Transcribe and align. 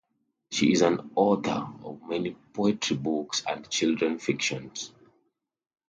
She 0.49 0.71
is 0.71 0.81
an 0.81 1.11
author 1.13 1.63
of 1.83 2.09
many 2.09 2.35
poetry 2.53 2.97
books 2.97 3.43
and 3.47 3.69
children 3.69 4.17
fictions. 4.17 4.91